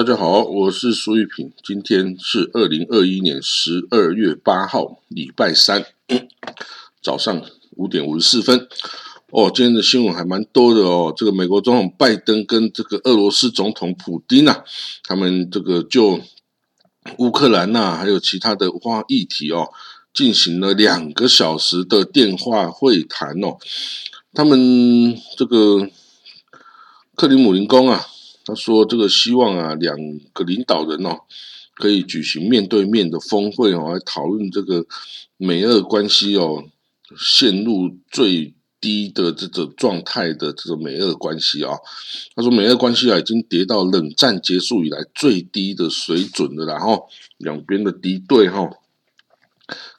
[0.00, 1.52] 大家好，我是苏玉平。
[1.62, 5.84] 今天是二零二一年十二月八号，礼拜三
[7.04, 7.42] 早上
[7.76, 8.66] 五点五十四分。
[9.28, 11.12] 哦，今天的新闻还蛮多的哦。
[11.14, 14.64] 这个美国总统拜登跟这个俄罗斯总统普京啊，
[15.04, 16.18] 他们这个就
[17.18, 19.68] 乌克兰呐，还有其他的话议题哦，
[20.14, 23.58] 进行了两个小时的电话会谈哦。
[24.32, 25.90] 他们这个
[27.14, 28.06] 克里姆林宫啊。
[28.50, 29.96] 他说：“这个希望啊，两
[30.32, 31.20] 个领导人哦，
[31.76, 34.84] 可以举行面对面的峰会哦，来讨论这个
[35.36, 36.64] 美俄关系哦，
[37.16, 41.76] 陷入最低的这种状态的这种美俄关系啊。
[42.34, 46.66] 他说，美俄关系啊，已经跌到冷战结束以来最低的水准了。
[46.66, 48.68] 然后两边的敌对哈，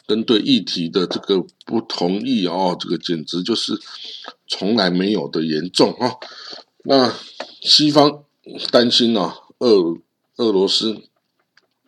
[0.05, 3.79] 跟对议题的这个不同意哦，这个简直就是
[4.45, 6.11] 从来没有的严重啊。
[6.83, 7.13] 那
[7.61, 8.25] 西方。”
[8.71, 9.97] 担心啊，俄
[10.37, 11.01] 俄罗斯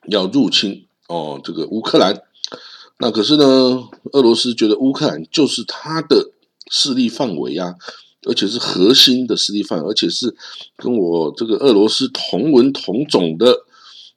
[0.08, 2.22] 要入侵哦，这个乌克兰。
[3.00, 3.44] 那可是呢，
[4.12, 6.32] 俄罗斯觉得乌克兰就是他的
[6.70, 7.76] 势力范围啊，
[8.28, 10.36] 而且是核心的势力范围，而且是
[10.78, 13.66] 跟我这个俄罗斯同文同种的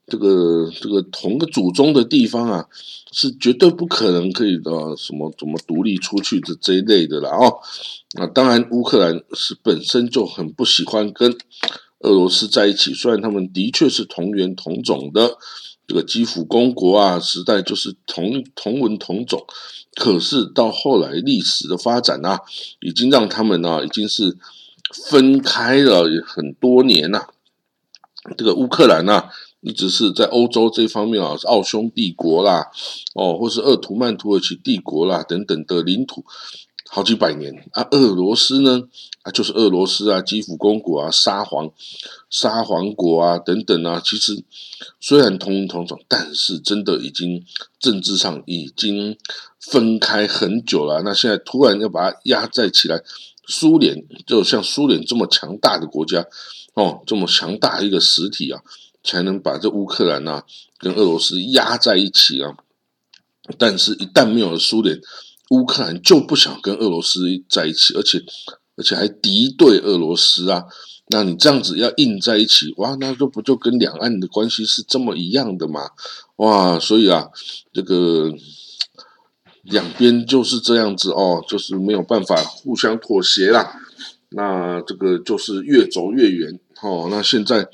[0.07, 2.67] 这个这个同个祖宗的地方啊，
[3.11, 7.59] 是绝对不可能可以的什么怎么独立出去的这一类的了哦。
[8.13, 11.37] 那当然，乌克兰是本身就很不喜欢跟。
[12.01, 15.39] 俄罗斯在一起，虽然他们的确是同源同种的，
[15.87, 19.45] 这个基辅公国啊时代就是同同文同种，
[19.95, 22.41] 可是到后来历史的发展啊，
[22.81, 24.37] 已经让他们啊已经是
[25.11, 27.27] 分开了很多年呐。
[28.37, 29.31] 这个乌克兰呐，
[29.61, 32.67] 一直是在欧洲这方面啊，是奥匈帝国啦，
[33.15, 36.25] 哦，或是鄂图曼土耳其帝国啦等等的领土。
[36.89, 38.83] 好几百年啊，俄罗斯呢
[39.23, 41.71] 啊，就是俄罗斯啊，基辅公国啊，沙皇、
[42.31, 44.45] 沙皇国啊等等啊，其实
[45.01, 47.45] 虽然同同种，但是真的已经
[47.79, 49.17] 政治上已经
[49.61, 51.03] 分开很久了。
[51.03, 53.03] 那现在突然要把它压在起来，
[53.47, 56.25] 苏联就像苏联这么强大的国家
[56.75, 58.63] 哦，这么强大一个实体啊，
[59.03, 60.45] 才能把这乌克兰呐
[60.79, 62.57] 跟俄罗斯压在一起啊。
[63.59, 65.01] 但是，一旦没有了苏联，
[65.51, 68.21] 乌克兰就不想跟俄罗斯在一起，而且
[68.77, 70.65] 而且还敌对俄罗斯啊！
[71.09, 75.91] 那你这样子要硬在一起，哇，那这不就跟两岸的关系是这么一样的嘛？
[76.37, 77.29] 哇，所以啊，
[77.73, 78.35] 这个
[79.63, 83.73] 两边就是这样子哦，就是没有办法互相妥协啦。
[84.31, 87.07] 那这个就是越走越远哦。
[87.09, 87.69] 那现在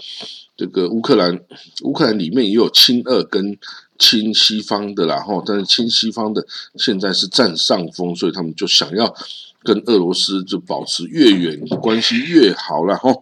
[0.57, 1.43] 这个乌克兰，
[1.85, 3.59] 乌克兰里面也有亲俄跟。
[4.03, 9.15] 亲西方的啦，哈，但是亲西方的现在是占上风，所以他们就想要
[9.63, 13.15] 跟俄罗斯就保持越远关系越好了，哈。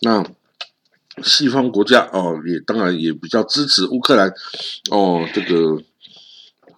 [0.00, 0.26] 那
[1.22, 4.28] 西方国家哦，也当然也比较支持乌克兰
[4.90, 5.24] 哦。
[5.32, 5.80] 这个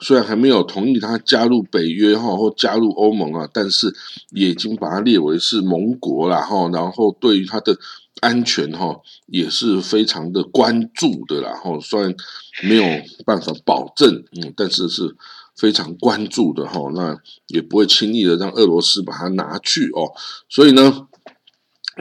[0.01, 3.91] 虽然还没有同意他加入北约哈或加入欧盟啊，但是
[4.33, 6.69] 也已经把它列为是盟国了哈。
[6.71, 7.79] 然后对于他的。
[8.21, 12.15] 安全哈也是非常的关注的啦，哈，虽然
[12.63, 12.83] 没有
[13.27, 15.15] 办法保证，嗯，但是是
[15.55, 20.13] 非常关注的哈，那也不会轻易的让俄罗斯把它拿去哦，
[20.49, 21.07] 所以呢，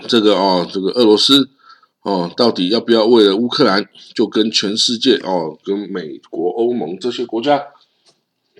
[0.07, 1.49] 这个哦，这个俄罗斯
[2.03, 7.61] 哦，到底要不要为了乌克兰就跟全世界哦，跟美国、欧盟这些国家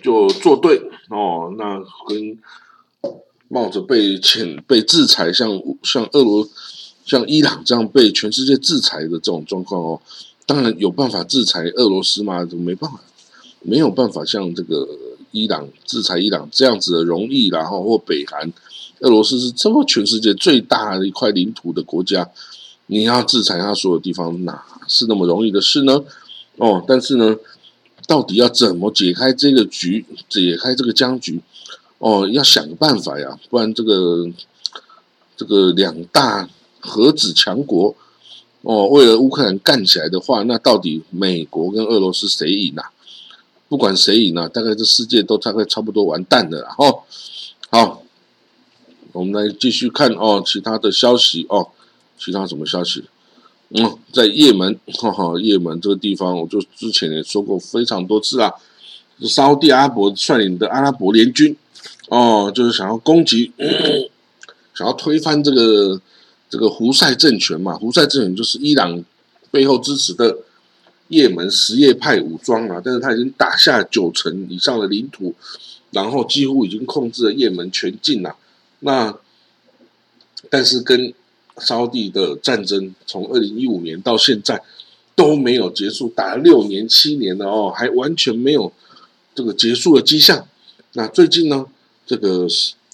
[0.02, 2.38] 就作对哦，那跟
[3.48, 5.48] 冒着被遣被制裁，像
[5.82, 6.46] 像俄罗。
[7.06, 10.00] 像伊朗这样被全世界制裁的这种状况哦，
[10.44, 12.44] 当然有办法制裁俄罗斯吗？
[12.52, 13.00] 没办法，
[13.62, 14.88] 没有办法像这个
[15.30, 18.52] 伊朗制裁伊朗这样子的容易，然后或北韩，
[19.00, 22.28] 俄罗斯是这么全世界最大的一块领土的国家，
[22.86, 26.02] 你要制裁它所有地方，哪是那么容易的事呢？
[26.56, 27.36] 哦，但是呢，
[28.08, 31.40] 到底要怎么解开这个局，解开这个僵局？
[31.98, 34.28] 哦，要想个办法呀，不然这个
[35.36, 36.48] 这个两大。
[36.86, 37.94] 核子强国
[38.62, 42.90] 哦，为了乌克兰干起来的话，那到底美国跟俄罗斯谁赢啊？
[43.68, 47.02] 不管谁赢啊，大概这世界都大概差不多完蛋了哦。
[47.70, 48.02] 好，
[49.12, 51.68] 我们来继续看哦，其他的消息哦，
[52.18, 53.04] 其他什么消息？
[53.68, 58.52] 嗯，在也门，哈哈，也门这个地方，我就之前也说过非常多次啊，
[59.22, 61.56] 沙地阿拉伯率领的阿拉伯联军
[62.08, 63.52] 哦，就是想要攻击，
[64.74, 66.00] 想要推翻这个。
[66.48, 69.04] 这个胡塞政权嘛，胡塞政权就是伊朗
[69.50, 70.38] 背后支持的
[71.08, 75.34] 也门什叶派武装啊，但是他已经打下九成以上的领土，
[75.90, 78.36] 然后几乎已经控制了也门全境了。
[78.80, 79.16] 那
[80.50, 81.12] 但是跟
[81.58, 84.62] 沙地的战争从二零一五年到现在
[85.14, 88.72] 都没有结束，打了六年七年了哦，还完全没有
[89.34, 90.46] 这个结束的迹象。
[90.92, 91.66] 那最近呢，
[92.06, 92.46] 这个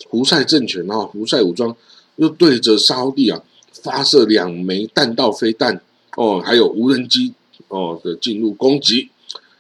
[0.09, 1.77] 胡塞政权啊，胡塞武装
[2.17, 3.43] 又对着沙地啊
[3.83, 5.81] 发射两枚弹道飞弹
[6.17, 7.33] 哦，还有无人机
[7.69, 9.11] 哦的进入攻击。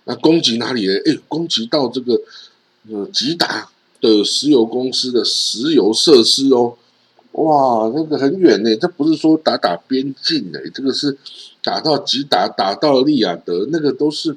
[0.05, 0.93] 那攻击哪里呢？
[1.07, 2.21] 哎，攻击到这个
[2.91, 3.71] 呃吉达
[4.01, 6.77] 的石油公司的石油设施哦。
[7.33, 11.17] 哇，那个很远呢，这不是说打打边境哎，这个是
[11.63, 14.37] 打到吉达，打到利雅得，那个都是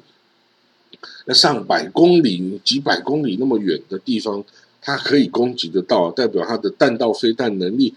[1.26, 4.42] 那上百公里、几百公里那么远的地方，
[4.86, 7.92] 它可以攻击得到，代表它的弹道飞弹能力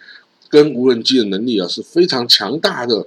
[0.49, 3.05] 跟无人机的能力啊是非常强大的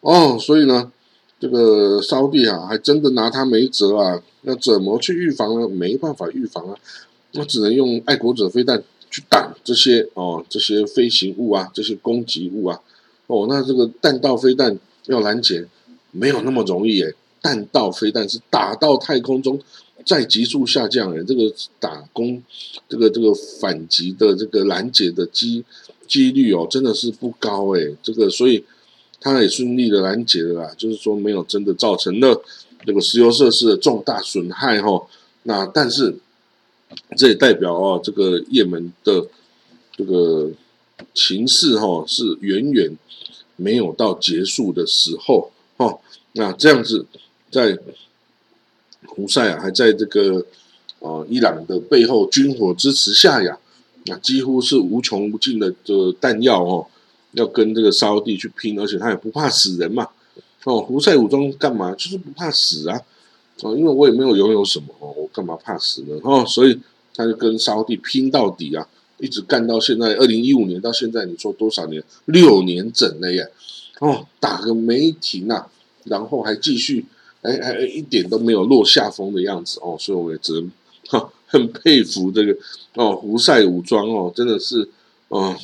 [0.00, 0.36] 哦。
[0.38, 0.90] 所以呢，
[1.38, 4.20] 这个烧地啊，还真的拿它没辙啊。
[4.42, 5.68] 那怎么去预防呢？
[5.68, 6.76] 没办法预防啊，
[7.32, 8.82] 那只能用爱国者飞弹。
[9.12, 12.80] 去挡这些哦，这些飞行物啊，这些攻击物啊，
[13.26, 15.66] 哦，那这个弹道飞弹要拦截
[16.12, 17.12] 没有那么容易诶。
[17.42, 19.58] 弹道飞弹是打到太空中
[20.04, 22.42] 在急速下降诶，这个打攻
[22.88, 25.64] 这个这个反击的这个拦截的机
[26.06, 27.96] 几率哦，真的是不高诶。
[28.02, 28.64] 这个所以
[29.20, 32.42] 它也顺利的拦截了啦，就是说没有真的造成了
[32.84, 35.06] 这个石油设施的重大损害哈。
[35.44, 36.16] 那但是。
[37.16, 39.24] 这也代表哦，这个也门的
[39.96, 40.50] 这个
[41.14, 42.98] 情势哈是远远
[43.54, 46.00] 没有到结束的时候哈。
[46.32, 47.06] 那这样子，
[47.48, 47.78] 在
[49.10, 50.44] 胡塞啊还在这个
[51.00, 53.58] 呃伊朗的背后军火支持下呀，
[54.06, 56.86] 那几乎是无穷无尽的这弹药哦，
[57.32, 60.08] 要跟这个沙地去拼，而且他也不怕死人嘛。
[60.64, 61.94] 哦，胡塞武装干嘛？
[61.94, 63.00] 就是不怕死啊。
[63.62, 66.18] 哦，因为我也没有拥有什么哦，我干嘛怕死呢？
[66.22, 66.78] 哦，所以
[67.14, 68.86] 他就跟沙地拼到底啊，
[69.18, 72.02] 一直干到现在，二零一五年到现在，你说多少年？
[72.26, 73.50] 六年整了耶！
[74.00, 75.66] 哦，打个没停啊，
[76.04, 77.04] 然后还继续，
[77.42, 80.70] 哎哎，一点都没有落下风的样子哦，所以我也只能
[81.08, 82.56] 哈很佩服这个
[82.94, 84.88] 哦，胡塞武装哦，真的是
[85.28, 85.56] 哦，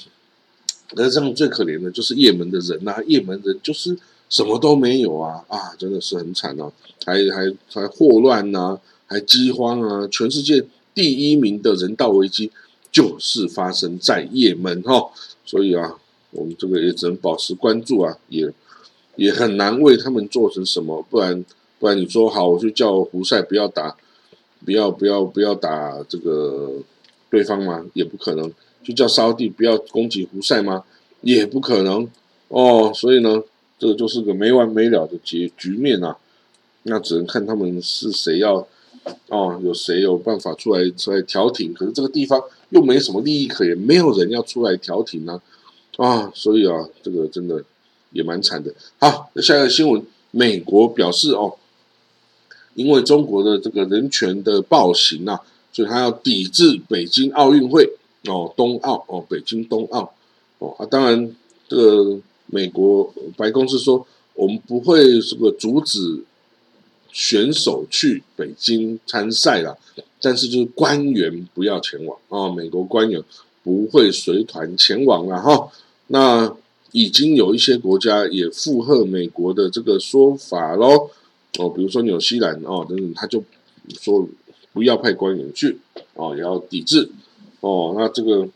[0.94, 3.99] 那这样最可怜的就是也门的人呐，也门人就是。
[4.28, 6.73] 什么都没有啊啊，真的是很惨哦，
[7.05, 8.76] 还还还霍乱呐，
[9.06, 12.50] 还饥荒啊，全世界第一名的人道危机
[12.90, 15.12] 就是发生在也门哈，
[15.44, 15.94] 所以啊，
[16.32, 18.52] 我们这个也只能保持关注啊，也
[19.14, 21.44] 也很难为他们做成什么，不然
[21.78, 23.96] 不然你说好，我就叫胡塞不要打，
[24.64, 26.73] 不要不要不要打这个
[27.31, 27.84] 对方吗？
[27.94, 28.52] 也不可能，
[28.82, 30.84] 就叫沙地不要攻击胡塞吗？
[31.23, 32.08] 也不可能
[32.49, 33.43] 哦，所以呢。
[33.78, 36.17] 这个就是个没完没了的结局面啊，
[36.84, 38.67] 那只能看他们是谁要
[39.29, 41.75] 哦，有谁有办法出来出来调停？
[41.75, 45.43] 可是这个地方又没什么利益可言，没有人要出来调停呢
[45.99, 47.62] 啊，所以啊，这个真的
[48.12, 48.72] 也蛮惨的。
[48.99, 51.55] 好，那下一个新闻，美国表示哦，
[52.76, 55.41] 因为中国的这个人权的暴行啊，
[55.72, 57.91] 所以他要抵制北京奥运会
[58.29, 60.15] 哦，冬奥哦，北京冬奥
[60.60, 61.34] 哦啊，当然
[61.69, 62.20] 这个。
[62.48, 66.22] 美国白宫是说，我们不会这个阻止
[67.10, 69.77] 选手去北京参赛了，
[70.20, 73.20] 但是就是官员不要前往啊，美国官员
[73.65, 75.69] 不会随团前往了哈。
[76.06, 76.56] 那
[76.93, 81.10] 已经有一些国家也附和美国的这个说法喽，
[81.58, 83.43] 哦，比如说纽西兰哦等等，他就
[84.01, 84.29] 说
[84.72, 85.79] 不要派官员去
[86.15, 87.10] 哦，也要抵制
[87.60, 88.48] 哦，那这个。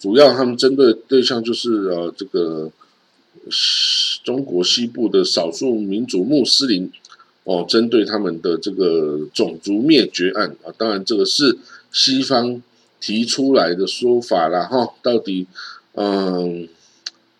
[0.00, 2.70] 主要他们针对对象就是呃这个
[4.22, 6.92] 中国西部的少数民族穆斯林
[7.44, 11.58] 哦，针对他们的这个种族灭绝案啊，当然这个是
[11.90, 12.62] 西方
[13.00, 15.46] 提出来的说法啦哈，到底
[15.94, 16.68] 嗯，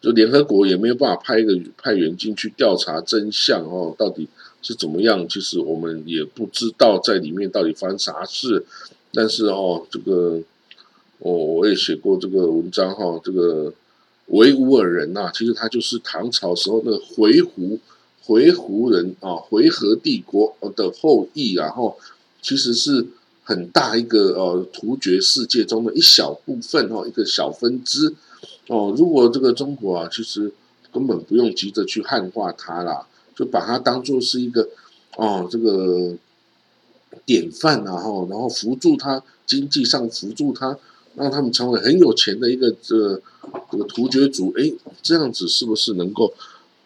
[0.04, 4.28] 就联合国也没有办法派一个派员进去调查真相哦，到底
[4.62, 5.26] 是怎么样？
[5.28, 8.64] 其实我们也不知道在里面到底发生啥事，
[9.12, 10.42] 但是哦这个。
[11.20, 13.72] 哦，我也写过这个文章哈，这个
[14.26, 17.78] 维吾尔人呐，其实他就是唐朝时候的回鹘
[18.24, 21.96] 回鹘人啊，回纥帝国的后裔，然后
[22.42, 23.06] 其实是
[23.42, 28.12] 很大一个呃突厥世界中的一小部分哦，一个小分支
[28.68, 28.94] 哦。
[28.96, 30.52] 如果这个中国啊，其实
[30.92, 33.06] 根本不用急着去汉化它啦，
[33.36, 34.68] 就把它当做是一个
[35.16, 36.14] 哦这个
[37.24, 40.78] 典范然后然后扶助他经济上扶助他。
[41.16, 43.22] 让他们成为很有钱的一个这
[43.70, 46.34] 这个突厥族，哎，这样子是不是能够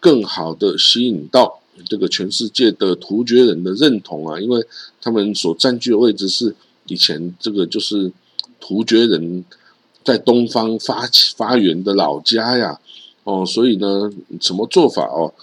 [0.01, 4.39] 更好的吸引到这个全世界的突厥人的认同啊？
[4.39, 4.63] 因为
[5.01, 6.55] 他们所占据的位置是
[6.89, 8.13] 以前这个就是
[8.61, 9.43] 突厥人
[10.09, 12.81] 在东方发起发源的老家呀，
[13.25, 14.11] 哦，所以呢，
[14.41, 15.35] 什么做法哦？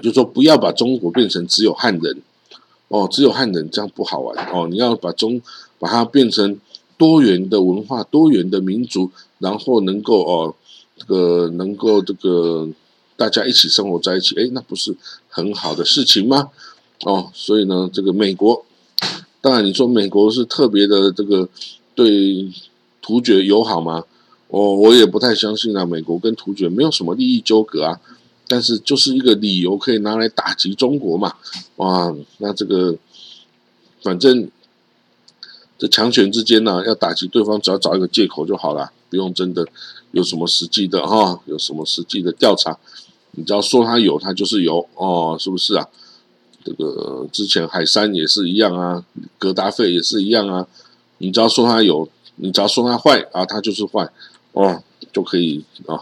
[0.00, 2.22] 就说不要把中国变成只有汉人
[2.86, 4.68] 哦，只有汉人这样不好玩哦。
[4.70, 5.42] 你要把中
[5.80, 6.56] 把它变成
[6.96, 10.54] 多元的文化、多元的民族，然后能够哦，
[10.96, 12.68] 这个能够这个
[13.16, 14.96] 大家一起生活在一起，哎，那不是
[15.28, 16.50] 很好的事情吗？
[17.02, 18.64] 哦，所以呢，这个美国，
[19.40, 21.48] 当然你说美国是特别的这个
[21.96, 22.48] 对
[23.02, 24.04] 突厥友好吗？
[24.48, 25.86] 哦，我也不太相信啊。
[25.86, 28.00] 美国跟突厥没有什么利益纠葛啊。
[28.48, 31.34] 但是就是一个理由，可以拿来打击中国嘛？
[31.76, 32.96] 哇，那这个
[34.02, 34.50] 反正
[35.78, 39.64] 这强权之间呢，要打击对方，只要找一个借口就好了，不用真的
[40.10, 42.76] 有什么实际的哈，有什么实际的调查，
[43.30, 45.88] 你只要说他有，他就是有哦，是不是啊？
[46.64, 49.04] 这个之前海山也是一样啊，
[49.38, 50.66] 格达费也是一样啊，
[51.18, 52.08] 你只要说他有，
[52.40, 54.08] 你只要说他坏啊，他就是坏
[54.52, 54.82] 哦，
[55.12, 55.96] 就可以啊，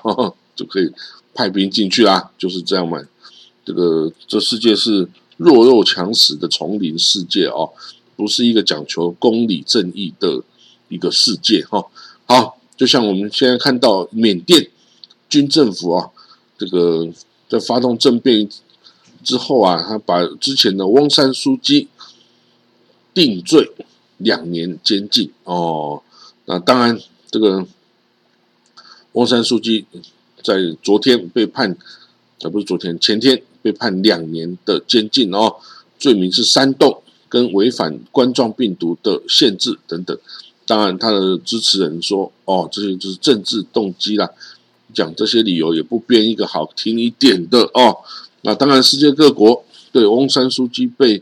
[0.56, 0.92] 就可以。
[1.34, 3.00] 派兵进去啦，就是这样嘛。
[3.64, 7.70] 这个这世界是弱肉强食的丛林世界哦，
[8.16, 10.42] 不是一个讲求公理正义的
[10.88, 11.86] 一个世界哈。
[12.26, 14.68] 好，就像我们现在看到缅甸
[15.28, 16.10] 军政府啊，
[16.58, 17.08] 这个
[17.48, 18.48] 在发动政变
[19.22, 21.86] 之后啊，他把之前的翁山书记
[23.14, 23.70] 定罪
[24.16, 26.02] 两年监禁哦。
[26.48, 26.98] 那当然，
[27.30, 27.64] 这个
[29.12, 29.84] 翁山书记。
[30.40, 31.76] 在昨天被判，
[32.42, 35.56] 啊不是昨天，前天被判两年的监禁哦，
[35.98, 40.16] 罪名是煽动跟违反冠状病毒的限制等等。
[40.64, 44.30] 当然，他的支持人说，哦，这些就是政治动机啦，
[44.94, 47.98] 讲这些理由也不编一个好听一点的哦。
[48.42, 51.20] 那当然，世界各国对翁山书记被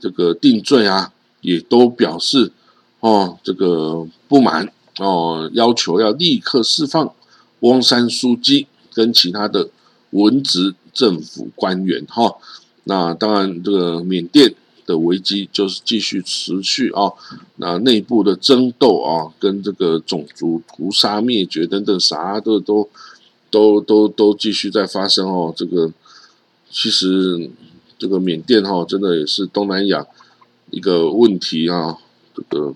[0.00, 2.50] 这个定罪啊，也都表示
[3.06, 7.12] 哦这个不满哦，要求要立刻释放。
[7.60, 9.70] 翁山书记跟其他的
[10.10, 12.36] 文职政府官员，哈，
[12.84, 17.12] 那当然这个缅甸的危机就是继续持续啊，
[17.56, 22.88] 那内部的争斗啊，跟这个种族屠杀灭绝等等啥的都
[23.50, 25.52] 都都都继续在发生哦。
[25.56, 25.90] 这个
[26.70, 27.50] 其实
[27.98, 30.06] 这个缅甸哈，真的也是东南亚
[30.70, 31.98] 一个问题啊。
[32.36, 32.74] 这个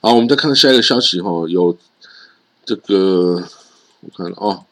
[0.00, 1.76] 好，我们再看下一个消息哈，有。
[2.64, 3.42] 这个
[4.02, 4.64] 我看哦，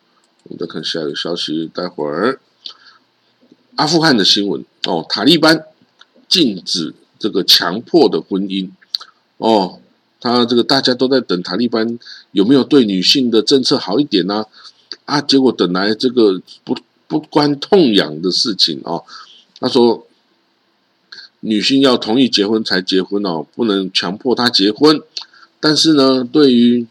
[0.45, 1.69] 我们再看下一个消息。
[1.75, 2.39] 待会儿
[3.75, 5.65] 阿富汗的新闻哦，塔利班
[6.29, 8.71] 禁止这个强迫的婚姻
[9.39, 9.81] 哦，
[10.21, 11.99] 他这个大家都在等塔利班
[12.31, 14.47] 有没有对女性的政策好一点呢？
[15.05, 19.05] 啊，结果等来这个不不关痛痒的事情哦。
[19.59, 20.07] 他说
[21.41, 25.01] 女性要同意结婚才结婚哦，不能强迫她结婚。
[25.59, 26.87] 但是呢，对于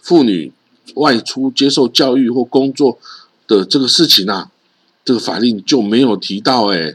[0.00, 0.52] 妇女
[0.94, 2.98] 外出接受教育或工作
[3.46, 4.50] 的这个事情啊，
[5.04, 6.94] 这个法令就没有提到哎，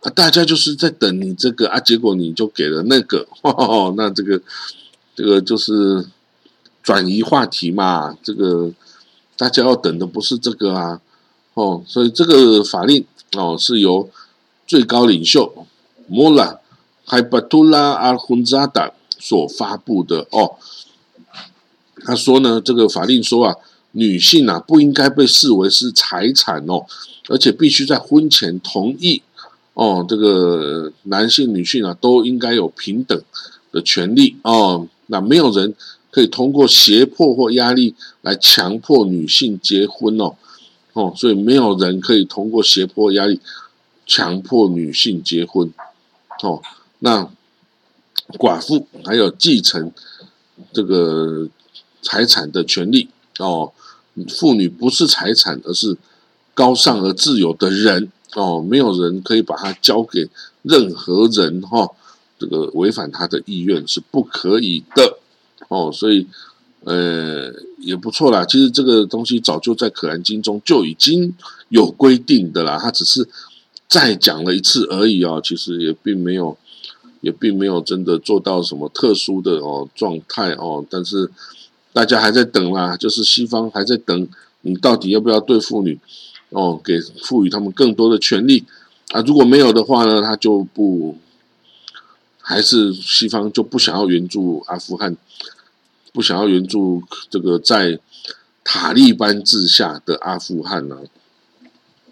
[0.00, 3.26] 啊，大家就是在等你这个啊，结果你就给了那个，
[3.96, 4.40] 那这个
[5.14, 6.06] 这个就是
[6.82, 8.72] 转移话题嘛，这个
[9.36, 11.00] 大家要等的不是这个啊，
[11.54, 13.04] 哦，所以这个法令
[13.36, 14.08] 哦是由
[14.66, 15.65] 最高领袖
[16.08, 16.58] 穆拉
[17.04, 20.56] 海巴图拉阿混扎党所发布的哦。
[22.04, 23.56] 他说呢，这个法令说啊，
[23.92, 26.84] 女性啊不应该被视为是财产哦，
[27.28, 29.22] 而且必须在婚前同意
[29.74, 30.04] 哦。
[30.08, 33.20] 这个男性、女性啊都应该有平等
[33.72, 34.86] 的权利哦。
[35.06, 35.74] 那没有人
[36.10, 40.34] 可以通过胁迫或压力来强迫女性结婚哦
[40.92, 43.40] 哦，所以没有人可以通过胁迫压力
[44.06, 45.72] 强迫女性结婚
[46.42, 46.62] 哦。
[47.00, 47.28] 那
[48.38, 49.92] 寡妇还有继承
[50.72, 51.48] 这个。
[52.02, 53.08] 财产的权利
[53.40, 53.72] 哦，
[54.28, 55.96] 妇女不是财产，而是
[56.54, 60.28] 高尚而自由的人哦，没有人可以把它交给
[60.62, 61.90] 任何人哈，
[62.38, 65.18] 这个违反他的意愿是不可以的
[65.66, 66.28] 哦，所以
[66.84, 68.44] 呃也不错啦。
[68.44, 71.34] 其实这个东西早就在《可兰经》中就已经
[71.70, 73.28] 有规定的啦，他只是
[73.88, 76.56] 再讲了一次而已哦，其实也并没有，
[77.20, 81.30] 也并没有真的做到什么特殊的哦状态哦，但是。
[81.92, 84.28] 大家还在等啦，就是西方还在等
[84.60, 85.98] 你到底要不要对妇女
[86.50, 88.62] 哦，给赋予他们更多的权利
[89.12, 89.22] 啊？
[89.22, 91.16] 如果没有的话呢，他就不
[92.42, 95.16] 还是西方就不想要援助阿富汗，
[96.12, 97.98] 不想要援助这个在
[98.62, 100.98] 塔利班治下的阿富汗呢？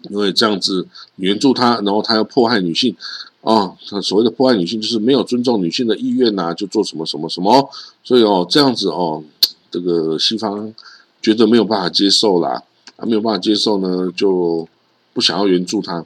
[0.09, 2.95] 因为这样子援助他，然后他要迫害女性
[3.41, 7.69] 哦，他所谓的迫害女性就是没有尊重女性的意愿呐，就做什么什么什么，
[8.03, 9.23] 所以哦，这样子哦。
[9.71, 10.73] 这个西方
[11.21, 12.63] 觉得没有办法接受啦，
[12.95, 14.65] 啊，没有办法接受呢，就
[15.11, 16.05] 不想要援助他。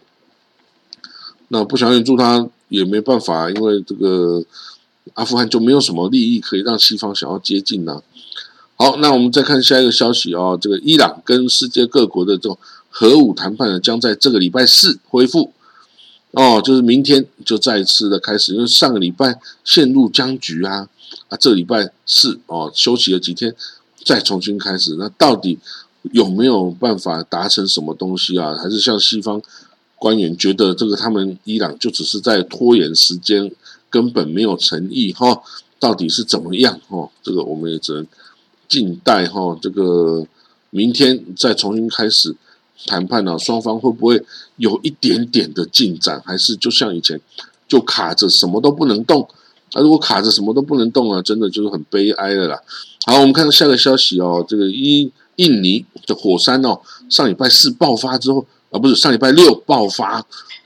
[1.50, 4.44] 那不想要援助他也没办法，因为这个
[5.14, 8.02] 阿富汗就没有什么利益可以让西方想要接近呢。
[8.76, 12.58] 好，那我们再看下一个消息哦，这个伊朗跟世界各国的这种
[13.00, 15.54] 核武谈判呢，将在这个礼拜四恢复。
[16.32, 20.90] 哦，就是明天就再次的开始，因为上个礼拜陷入僵局啊，
[21.30, 23.56] 啊，这礼拜四哦休息了几天，
[24.04, 25.58] 再重新开始，那到底
[26.12, 28.54] 有没有办法达成什么东西啊？
[28.62, 29.42] 还是像西方？
[29.96, 33.50] 官员觉得这个他们伊朗就只是在拖延时间，
[33.90, 35.42] 根本没有诚意哈，
[35.80, 37.10] 到底是怎么样哈？
[37.24, 38.06] 这个我们也只能
[38.68, 39.58] 静待哈。
[39.62, 40.28] 这个
[40.70, 42.36] 明天再重新开始
[42.86, 44.24] 谈判呢，双方会不会
[44.58, 46.22] 有一点点的进展？
[46.26, 47.20] 还是就像以前
[47.68, 49.22] 就卡着什么都不能动？
[49.74, 52.60] 啊，如果卡着什么都不能动啊，真的就是很悲哀的啦。
[53.06, 58.46] 好，我们看到下个消息哦，这个印印尼的火山哦，上礼拜四爆发之后。
[58.72, 60.24] 啊，不是上礼拜六爆发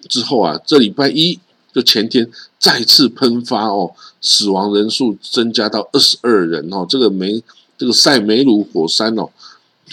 [0.09, 1.39] 之后啊，这礼拜一
[1.73, 2.29] 就前天
[2.59, 3.89] 再次喷发哦，
[4.19, 6.85] 死亡人数增加到二十二人哦。
[6.89, 7.41] 这个梅
[7.77, 9.29] 这个塞梅鲁火山哦，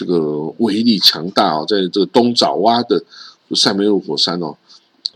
[0.01, 3.03] 这个威力强大哦，在这个东爪哇的
[3.55, 4.55] 塞梅鲁火山哦，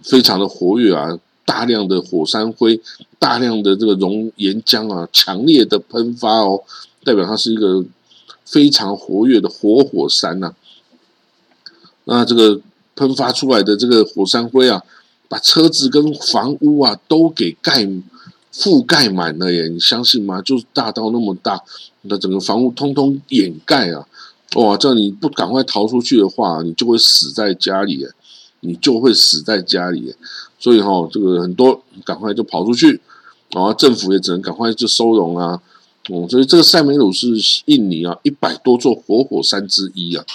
[0.04, 2.80] 非常的活跃啊，大量的火山灰，
[3.18, 6.62] 大量的这个熔岩浆啊，强烈的喷发哦，
[7.04, 7.84] 代表它是一个
[8.46, 10.54] 非常活跃的活火山呐。
[12.04, 12.62] 那这个。
[12.98, 14.82] 喷发出来的这个火山灰啊，
[15.28, 17.86] 把车子跟房屋啊都给盖
[18.54, 19.68] 覆盖满了耶！
[19.68, 20.42] 你相信吗？
[20.42, 21.62] 就是大到那么大，
[22.04, 24.08] 那整个房屋通通掩盖啊！
[24.56, 28.06] 哇，这样你不赶快逃出去的话，你就会死在家里，
[28.60, 30.14] 你就会死在家里。
[30.60, 33.00] 所以哈，这个很多赶快就跑出去，
[33.52, 35.62] 然后政府也只能赶快就收容啊。
[36.10, 37.28] 哦，所以这个塞梅鲁是
[37.66, 40.26] 印尼啊一百多座活火山之一啊！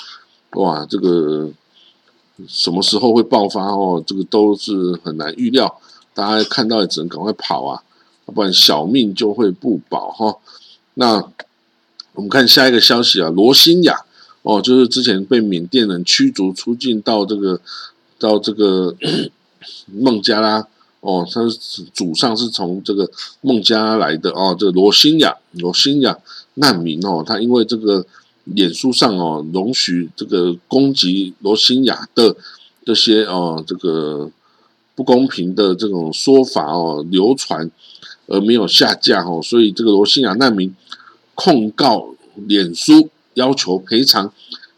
[0.53, 1.51] 哇，这个。
[2.49, 4.03] 什么时候会爆发哦？
[4.07, 5.79] 这个都是很难预料，
[6.15, 7.83] 大家看到也只能赶快跑啊，
[8.25, 10.35] 不然小命就会不保哈。
[10.95, 11.23] 那
[12.15, 13.95] 我们看下一个消息啊，罗兴亚
[14.43, 17.61] 哦，就是之前被缅甸人驱逐出境到这个
[18.19, 18.95] 到这个
[19.93, 20.67] 孟加拉
[21.01, 21.41] 哦，他
[21.93, 26.19] 祖上是从这个孟加拉来的哦，这个罗兴亚罗兴亚
[26.55, 28.07] 难民哦，他因为这个。
[28.45, 32.35] 脸书上哦，容许这个攻击罗兴亚的
[32.85, 34.29] 这些哦，这个
[34.97, 37.71] 不公平的这种说法哦流传，
[38.27, 40.75] 而没有下架哦，所以这个罗兴亚难民
[41.35, 44.33] 控告脸书，要求赔偿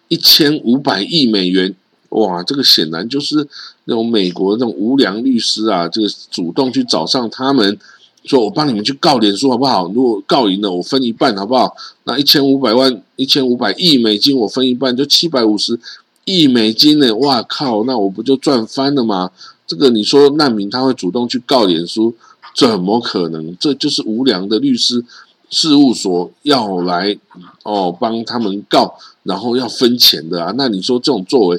[0.08, 1.74] 一千五百亿美元。
[2.10, 3.46] 哇，这个显然就是
[3.86, 7.78] 那种美国那种无良律师啊，这个主动去找上他们。
[8.24, 9.90] 说我帮你们去告脸书好不好？
[9.92, 11.74] 如果告赢了，我分一半好不好？
[12.04, 15.76] 那一千五百万、一千五百亿美金，我分一半，就七百五十
[16.24, 17.12] 亿美金呢！
[17.16, 19.32] 哇靠，那我不就赚翻了吗？
[19.66, 22.14] 这个你说难民他会主动去告脸书，
[22.54, 23.56] 怎么可能？
[23.58, 25.04] 这就是无良的律师
[25.52, 27.16] 事务所要来
[27.62, 30.52] 哦帮他们告，然后要分钱的啊！
[30.56, 31.58] 那你说这种作为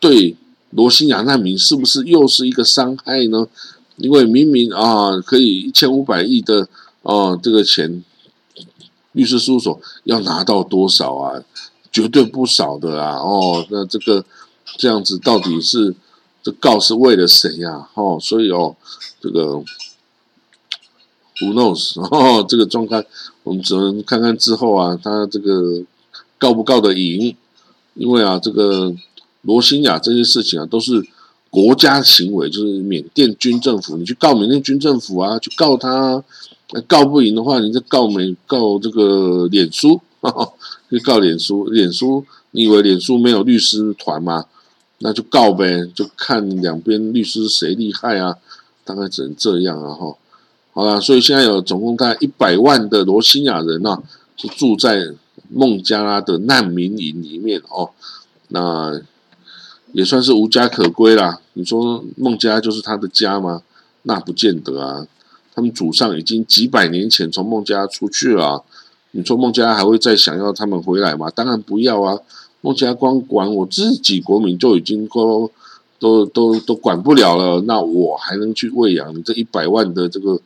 [0.00, 0.34] 对
[0.70, 3.46] 罗兴亚难民是不是又是一个伤害呢？
[3.98, 6.66] 因为明明啊，可以一千五百亿的
[7.02, 8.02] 哦，这个钱，
[9.12, 11.44] 律师事务所要拿到多少啊？
[11.92, 13.18] 绝对不少的啊！
[13.18, 14.24] 哦，那这个
[14.78, 15.94] 这样子到底是
[16.42, 17.88] 这告是为了谁呀？
[17.92, 18.74] 哦，所以哦，
[19.20, 19.62] 这个
[21.38, 22.00] who knows？
[22.00, 23.04] 哦，这个状态
[23.44, 25.80] 我们只能看看之后啊，他这个
[26.36, 27.36] 告不告得赢？
[27.94, 28.92] 因为啊，这个
[29.42, 31.06] 罗兴亚这些事情啊，都是。
[31.54, 36.20] 国家行为就是缅甸军政府，你去告缅甸军政府啊，去告他，
[36.88, 40.00] 告不赢的话，你就告美告这个脸书，
[40.90, 44.46] 去告脸书，脸书，你以为脸书没有律师团吗？
[44.98, 48.34] 那就告呗，就看两边律师谁厉害啊，
[48.84, 50.16] 大概只能这样啊哈。
[50.74, 54.02] 好了，所以现在有总共大概一百万的罗兴亚人呢，
[54.36, 55.14] 是住在
[55.50, 57.90] 孟加拉的难民营里面哦，
[58.48, 59.00] 那。
[59.92, 61.40] 也算是无家可归啦。
[61.52, 63.62] 你说孟加拉就是他的家吗？
[64.02, 65.06] 那不见得啊。
[65.54, 68.64] 他们祖上已经几百年前从孟加拉出去了。
[69.12, 71.30] 你说孟加拉还会再想要他们回来吗？
[71.30, 72.18] 当然不要啊。
[72.60, 75.48] 孟加拉光管我自己国民就已经都
[76.00, 77.60] 都都都管不了了。
[77.60, 80.40] 那我还能去喂养你这一百万的这个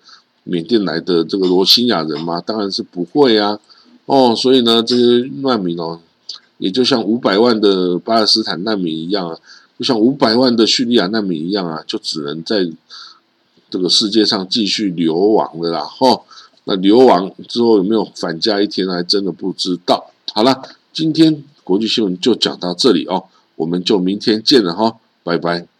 [0.48, 2.40] 缅甸来的这个罗兴亚人吗？
[2.40, 3.60] 当然是不会啊。
[4.06, 6.00] 哦，所以呢，这些难民哦。
[6.56, 9.38] 也就像五百万的巴勒斯坦难民一样啊，
[9.78, 12.68] 就像五百万的叙利亚难民一样啊，就只能在
[13.70, 15.84] 这个世界上继续流亡的啦。
[15.84, 16.24] 吼，
[16.64, 20.10] 那流亡之后有没有返家一天，还真的不知道。
[20.32, 20.60] 好了，
[20.92, 24.96] 今天国际新闻就讲到这里哦，我们就明天见了哈。
[25.22, 25.77] 拜拜。